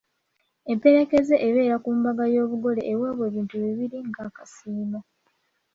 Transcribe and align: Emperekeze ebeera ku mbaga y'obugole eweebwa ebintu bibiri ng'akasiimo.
Emperekeze 0.71 1.35
ebeera 1.47 1.75
ku 1.83 1.89
mbaga 1.97 2.23
y'obugole 2.33 2.81
eweebwa 2.91 3.25
ebintu 3.29 3.55
bibiri 3.63 3.97
ng'akasiimo. 4.09 4.99